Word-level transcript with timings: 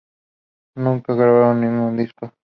Nunca 0.73 1.13
grabaron 1.13 1.61
ningún 1.61 1.95
disco. 1.95 2.33